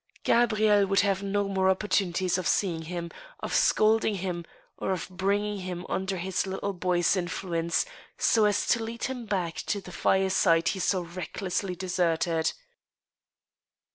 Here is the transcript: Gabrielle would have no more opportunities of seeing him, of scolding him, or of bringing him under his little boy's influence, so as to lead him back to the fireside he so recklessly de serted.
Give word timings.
Gabrielle 0.23 0.87
would 0.87 1.01
have 1.01 1.21
no 1.21 1.47
more 1.47 1.69
opportunities 1.69 2.39
of 2.39 2.47
seeing 2.47 2.81
him, 2.81 3.11
of 3.41 3.53
scolding 3.53 4.15
him, 4.15 4.43
or 4.79 4.91
of 4.91 5.07
bringing 5.11 5.59
him 5.59 5.85
under 5.89 6.17
his 6.17 6.47
little 6.47 6.73
boy's 6.73 7.15
influence, 7.15 7.85
so 8.17 8.45
as 8.45 8.65
to 8.65 8.81
lead 8.83 9.03
him 9.03 9.27
back 9.27 9.57
to 9.57 9.79
the 9.79 9.91
fireside 9.91 10.69
he 10.69 10.79
so 10.79 11.01
recklessly 11.03 11.75
de 11.75 11.85
serted. 11.85 12.53